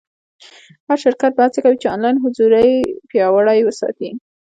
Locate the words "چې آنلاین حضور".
1.81-2.51